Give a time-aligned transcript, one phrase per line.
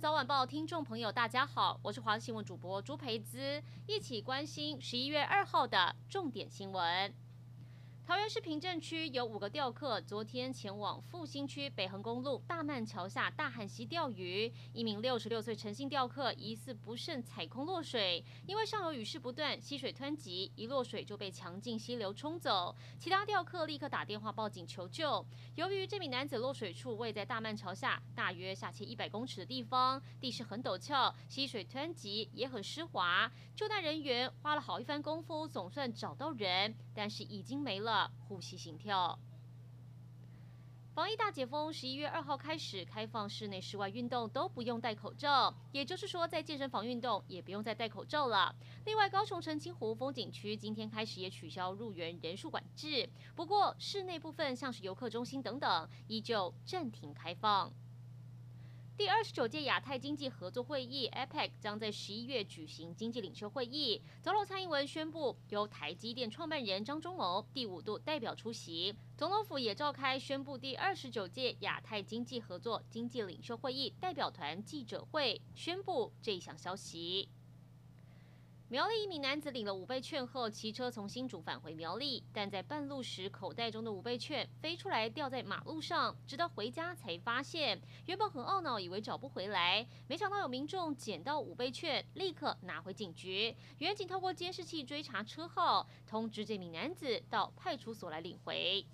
[0.00, 7.14] 早晚报听众朋友，大家好，我是华新闻主播朱培姿，一起关心十一月二号的重点新闻。
[8.06, 14.52] 桃园市平镇区有五个钓客，昨天前往复兴区北横公路大湳桥下大汉溪钓鱼。
[14.74, 22.76] 一名六十六岁陈姓钓客疑似不慎踩空落水，因为上游雨势不断，溪水湍急，一落水就被强劲溪流冲走。
[22.98, 25.24] 其他钓客立刻打电话报警求救。
[25.54, 37.93] 由于这名男子落水处位在大湳桥下大约下切一百公尺的地方，地势很陡峭，溪水湍急也很湿滑，救难人员花了好一番功夫，总算找到人，但是已经没了。
[38.28, 39.18] 呼吸、心跳。
[40.94, 48.54] 防疫大解封，十一月二号开始开放室内、室外运动都不用戴口罩，也就是说，在健身房运动也不用再戴口罩了。
[48.84, 57.72] 另外，高雄澄清湖风景区今天开始也取消入园人数管制，不过室内部分像是游客中心等等，依旧暂停开放。
[58.96, 64.00] 第二十九届亚太经济合作会议 （APEC） 将在十一月举行经济领袖会议。
[64.22, 68.94] 总统蔡英文宣布，由台积电创办人张忠谋第五度代表出席。
[69.16, 77.28] 总统府也召开宣布第二十九届亚太经济合作经济领袖会议代表团记者会，宣布这一项消息。
[78.70, 87.78] 苗栗一名男子领了五倍券后，骑车从新竹返回苗栗，但在半路时，口袋中的五倍券飞出来掉在马路上，直到回家才发现。
[88.06, 93.54] 原本很懊恼，以为找不回来，没想到有民众捡到五倍券，立刻拿回警局。
[93.78, 98.86] 员警透过监视器追查车号，通知这名男子到派出所来领回。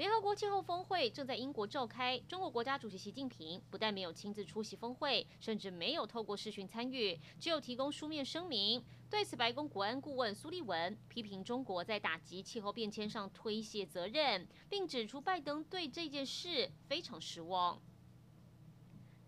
[0.00, 8.82] 联合国气候峰会正在英国召开，中国国家主席习近平不但没有亲自出席峰会，甚至没有透过视讯参与，只有提供书面声明。
[9.10, 17.78] 对此，白宫国安顾问苏利文批评中国在打击气候变迁上推卸责任，并指出拜登对这件事非常失望。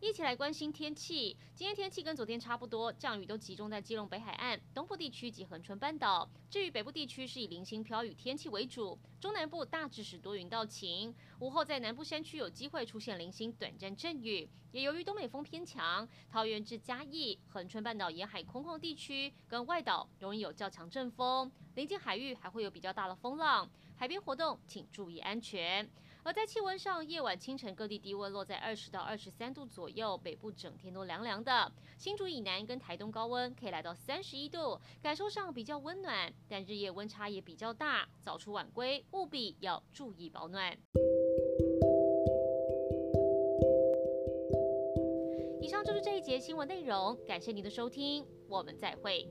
[0.03, 1.37] 一起来关心天气。
[1.55, 6.29] 今天天气跟昨天差不多，降雨都集中在基隆北海岸、东部地区及恒春半岛。
[6.51, 11.15] 至于北部地区是以零星飘雨天气为主，中南部大致是多云到晴。
[11.39, 14.51] 午后在南部山区有机会出现零星短暂阵雨。
[14.73, 25.89] 也由于东北风偏强，桃园至嘉义、恒春半岛沿海空旷地区跟外岛容易有较强阵风，临近海域还会有比较大的风浪，海边活动请注意安全。
[26.25, 31.73] 而在气温上，夜晚、清晨各地低温落在二十到二十三度左右，北部整天都凉凉的。
[31.99, 40.79] 新竹以南跟台东高温可以来到三十一度，感受上比较温暖，但日夜温差也比较大，早出晚归务必要注意保暖。
[45.61, 49.29] 以上就是这一节新闻内容，感谢您的收听，我们再会。